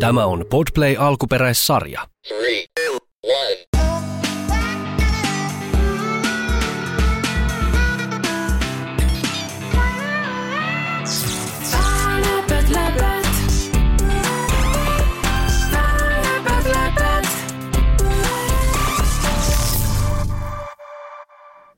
Tämä 0.00 0.26
on 0.26 0.44
Podplay 0.50 0.96
alkuperäissarja. 0.98 2.08
Three, 2.28 2.64
two. 2.74 2.98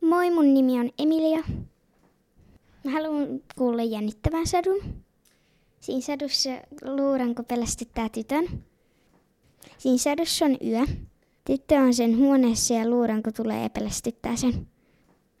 Moi, 0.00 0.30
mun 0.30 0.54
nimi 0.54 0.80
on 0.80 0.90
Emilia. 0.98 1.44
Mä 2.84 2.90
haluan 2.90 3.26
kuulla 3.56 3.82
jännittävän 3.82 4.46
sadun. 4.46 5.07
Siinä 5.80 6.00
sadussa 6.00 6.50
luuranko 6.82 7.42
pelästyttää 7.42 8.08
tytön. 8.08 8.64
Siinä 9.78 9.98
sadussa 9.98 10.44
on 10.44 10.56
yö. 10.66 10.86
Tyttö 11.44 11.74
on 11.74 11.94
sen 11.94 12.16
huoneessa 12.18 12.74
ja 12.74 12.90
luuranko 12.90 13.32
tulee 13.32 13.62
ja 13.62 13.70
pelästyttää 13.70 14.36
sen. 14.36 14.68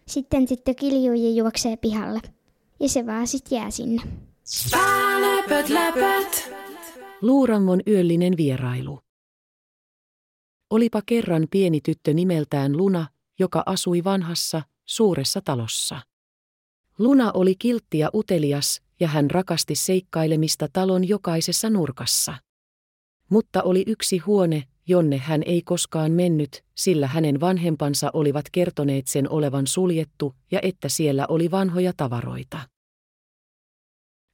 Sitten 0.06 0.46
tyttö 0.46 0.74
kiljuu 0.74 1.14
ja 1.14 1.30
juoksee 1.30 1.76
pihalle. 1.76 2.20
Ja 2.80 2.88
se 2.88 3.06
vaan 3.06 3.26
sit 3.26 3.50
jää 3.50 3.70
sinne. 3.70 4.02
Läpät, 5.20 5.68
läpät. 5.68 6.50
Luurangon 7.22 7.80
yöllinen 7.86 8.36
vierailu. 8.36 9.00
Olipa 10.70 11.02
kerran 11.06 11.46
pieni 11.50 11.80
tyttö 11.80 12.14
nimeltään 12.14 12.76
Luna, 12.76 13.06
joka 13.38 13.62
asui 13.66 14.04
vanhassa, 14.04 14.62
suuressa 14.84 15.40
talossa. 15.40 16.00
Luna 16.98 17.30
oli 17.34 17.54
kiltti 17.54 17.98
ja 17.98 18.10
utelias, 18.14 18.82
ja 19.00 19.08
hän 19.08 19.30
rakasti 19.30 19.74
seikkailemista 19.74 20.68
talon 20.72 21.08
jokaisessa 21.08 21.70
nurkassa. 21.70 22.34
Mutta 23.30 23.62
oli 23.62 23.84
yksi 23.86 24.18
huone, 24.18 24.64
jonne 24.88 25.18
hän 25.18 25.42
ei 25.46 25.62
koskaan 25.62 26.12
mennyt, 26.12 26.64
sillä 26.76 27.06
hänen 27.06 27.40
vanhempansa 27.40 28.10
olivat 28.12 28.44
kertoneet 28.52 29.06
sen 29.06 29.30
olevan 29.30 29.66
suljettu 29.66 30.34
ja 30.50 30.60
että 30.62 30.88
siellä 30.88 31.26
oli 31.28 31.50
vanhoja 31.50 31.92
tavaroita. 31.96 32.68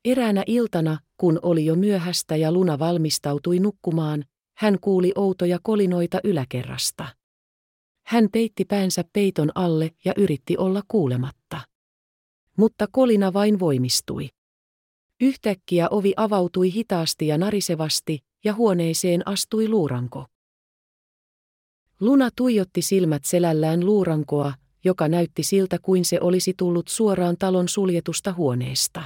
Eräänä 0.05 0.43
iltana, 0.47 0.99
kun 1.17 1.39
oli 1.43 1.65
jo 1.65 1.75
myöhäistä 1.75 2.37
ja 2.37 2.53
Luna 2.53 2.79
valmistautui 2.79 3.59
nukkumaan, 3.59 4.25
hän 4.57 4.79
kuuli 4.81 5.13
outoja 5.15 5.59
kolinoita 5.63 6.21
yläkerrasta. 6.25 7.07
Hän 8.07 8.29
peitti 8.33 8.65
päänsä 8.65 9.05
peiton 9.13 9.51
alle 9.55 9.91
ja 10.05 10.13
yritti 10.17 10.57
olla 10.57 10.83
kuulematta. 10.89 11.61
Mutta 12.59 12.87
kolina 12.93 13.33
vain 13.33 13.59
voimistui. 13.59 14.29
Yhtäkkiä 15.25 15.89
ovi 15.89 16.13
avautui 16.17 16.73
hitaasti 16.73 17.27
ja 17.27 17.39
narisevasti, 17.39 18.19
ja 18.45 18.55
huoneeseen 18.55 19.29
astui 19.29 19.69
luuranko. 19.69 20.27
Luna 22.01 22.29
tuijotti 22.37 22.83
silmät 22.83 23.25
selällään 23.25 23.87
luurankoa, 23.87 24.55
joka 24.85 25.09
näytti 25.09 25.43
siltä 25.43 25.79
kuin 25.83 26.05
se 26.05 26.21
olisi 26.21 26.55
tullut 26.57 26.89
suoraan 26.89 27.37
talon 27.39 27.69
suljetusta 27.69 28.33
huoneesta. 28.33 29.03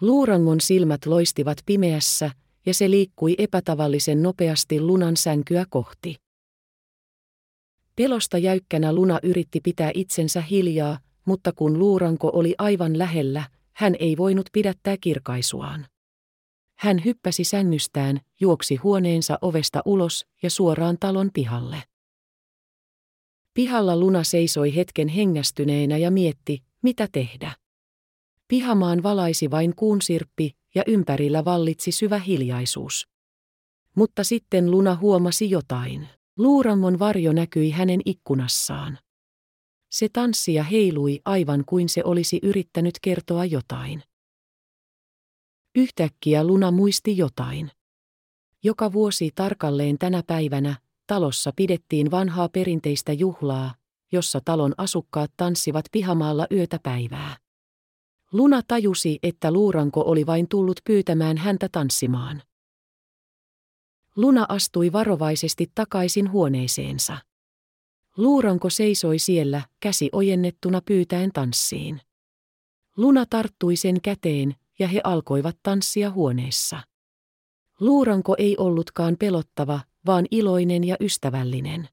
Luurangon 0.00 0.60
silmät 0.60 1.06
loistivat 1.06 1.58
pimeässä, 1.66 2.30
ja 2.66 2.74
se 2.74 2.90
liikkui 2.90 3.34
epätavallisen 3.38 4.22
nopeasti 4.22 4.80
lunan 4.80 5.16
sänkyä 5.16 5.64
kohti. 5.70 6.16
Pelosta 7.96 8.38
jäykkänä 8.38 8.92
Luna 8.92 9.18
yritti 9.22 9.60
pitää 9.60 9.90
itsensä 9.94 10.40
hiljaa, 10.40 10.98
mutta 11.24 11.52
kun 11.52 11.78
luuranko 11.78 12.30
oli 12.34 12.54
aivan 12.58 12.98
lähellä, 12.98 13.44
hän 13.80 13.96
ei 13.98 14.16
voinut 14.16 14.46
pidättää 14.52 14.96
kirkaisuaan. 15.00 15.86
Hän 16.78 17.04
hyppäsi 17.04 17.44
sängystään, 17.44 18.20
juoksi 18.40 18.76
huoneensa 18.76 19.38
ovesta 19.42 19.82
ulos 19.84 20.26
ja 20.42 20.50
suoraan 20.50 20.96
talon 21.00 21.30
pihalle. 21.34 21.82
Pihalla 23.54 23.96
Luna 23.96 24.24
seisoi 24.24 24.76
hetken 24.76 25.08
hengästyneenä 25.08 25.96
ja 25.96 26.10
mietti, 26.10 26.62
mitä 26.82 27.08
tehdä. 27.12 27.56
Pihamaan 28.48 29.02
valaisi 29.02 29.50
vain 29.50 29.76
kuunsirppi 29.76 30.56
ja 30.74 30.82
ympärillä 30.86 31.44
vallitsi 31.44 31.92
syvä 31.92 32.18
hiljaisuus. 32.18 33.08
Mutta 33.96 34.24
sitten 34.24 34.70
Luna 34.70 34.96
huomasi 34.96 35.50
jotain. 35.50 36.08
Luurangon 36.38 36.98
varjo 36.98 37.32
näkyi 37.32 37.70
hänen 37.70 38.00
ikkunassaan. 38.04 38.98
Se 39.90 40.08
tanssi 40.12 40.54
ja 40.54 40.64
heilui 40.64 41.20
aivan 41.24 41.64
kuin 41.66 41.88
se 41.88 42.02
olisi 42.04 42.40
yrittänyt 42.42 42.94
kertoa 43.02 43.44
jotain. 43.44 44.02
Yhtäkkiä 45.74 46.44
Luna 46.44 46.70
muisti 46.70 47.16
jotain. 47.16 47.70
Joka 48.62 48.92
vuosi 48.92 49.30
tarkalleen 49.34 49.98
tänä 49.98 50.22
päivänä 50.26 50.76
talossa 51.06 51.52
pidettiin 51.56 52.10
vanhaa 52.10 52.48
perinteistä 52.48 53.12
juhlaa, 53.12 53.74
jossa 54.12 54.40
talon 54.44 54.74
asukkaat 54.78 55.32
tanssivat 55.36 55.84
pihamaalla 55.92 56.46
yötä 56.52 56.78
päivää. 56.82 57.36
Luna 58.32 58.62
tajusi, 58.68 59.18
että 59.22 59.52
luuranko 59.52 60.02
oli 60.06 60.26
vain 60.26 60.48
tullut 60.48 60.80
pyytämään 60.84 61.36
häntä 61.36 61.68
tanssimaan. 61.72 62.42
Luna 64.16 64.46
astui 64.48 64.92
varovaisesti 64.92 65.72
takaisin 65.74 66.32
huoneeseensa. 66.32 67.18
Luuranko 68.20 68.70
seisoi 68.70 69.18
siellä, 69.18 69.62
käsi 69.80 70.08
ojennettuna 70.12 70.80
pyytäen 70.84 71.30
tanssiin. 71.32 72.00
Luna 72.96 73.26
tarttui 73.30 73.76
sen 73.76 74.00
käteen, 74.00 74.54
ja 74.78 74.88
he 74.88 75.00
alkoivat 75.04 75.56
tanssia 75.62 76.10
huoneessa. 76.10 76.80
Luuranko 77.80 78.34
ei 78.38 78.56
ollutkaan 78.58 79.16
pelottava, 79.18 79.80
vaan 80.06 80.26
iloinen 80.30 80.84
ja 80.84 80.96
ystävällinen. 81.00 81.88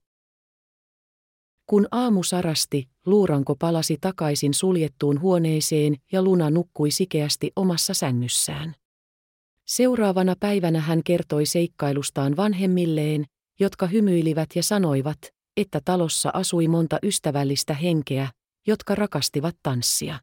Kun 1.66 1.88
aamu 1.90 2.22
sarasti, 2.22 2.88
luuranko 3.06 3.56
palasi 3.56 3.96
takaisin 4.00 4.54
suljettuun 4.54 5.20
huoneeseen 5.20 5.96
ja 6.12 6.22
Luna 6.22 6.50
nukkui 6.50 6.90
sikeästi 6.90 7.52
omassa 7.56 7.94
sängyssään. 7.94 8.74
Seuraavana 9.64 10.34
päivänä 10.40 10.80
hän 10.80 11.02
kertoi 11.04 11.46
seikkailustaan 11.46 12.36
vanhemmilleen, 12.36 13.24
jotka 13.60 13.86
hymyilivät 13.86 14.48
ja 14.54 14.62
sanoivat, 14.62 15.37
että 15.60 15.80
talossa 15.84 16.30
asui 16.34 16.68
monta 16.68 16.98
ystävällistä 17.02 17.74
henkeä, 17.74 18.28
jotka 18.66 18.94
rakastivat 18.94 19.56
tanssia. 19.62 20.18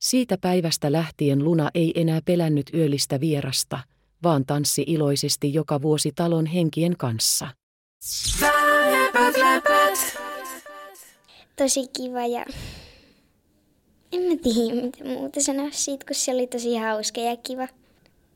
Siitä 0.00 0.38
päivästä 0.40 0.92
lähtien 0.92 1.44
Luna 1.44 1.70
ei 1.74 1.92
enää 2.00 2.20
pelännyt 2.24 2.70
yöllistä 2.74 3.20
vierasta, 3.20 3.78
vaan 4.22 4.46
tanssi 4.46 4.84
iloisesti 4.86 5.54
joka 5.54 5.82
vuosi 5.82 6.12
talon 6.14 6.46
henkien 6.46 6.96
kanssa. 6.96 7.48
Tosi 11.56 11.88
kiva 11.96 12.26
ja 12.26 12.44
en 14.12 14.20
mä 14.20 14.36
tiedä 14.42 14.82
mitä 14.82 15.04
muuta 15.04 15.42
sanoa 15.42 15.68
siitä, 15.70 16.04
kun 16.06 16.14
se 16.14 16.32
oli 16.32 16.46
tosi 16.46 16.76
hauska 16.76 17.20
ja 17.20 17.36
kiva. 17.36 17.68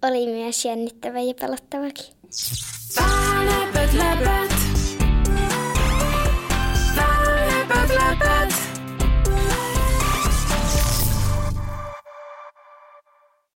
Oli 0.02 0.26
myös 0.26 0.64
jännittävä 0.64 1.20
ja 1.20 1.34
pelottavakin. 1.40 2.14
Läpät, 3.44 3.94
läpät. 3.94 4.51